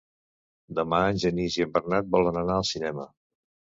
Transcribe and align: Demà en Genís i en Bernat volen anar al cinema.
Demà 0.77 1.01
en 1.09 1.21
Genís 1.25 1.57
i 1.59 1.65
en 1.67 1.75
Bernat 1.77 2.09
volen 2.17 2.41
anar 2.43 2.59
al 2.63 2.67
cinema. 2.71 3.07